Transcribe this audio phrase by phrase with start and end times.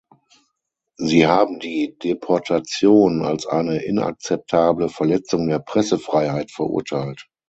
[0.97, 7.29] Sie haben die Deportation als eine inakzeptable Verletzung der Pressefreiheit verurteilt.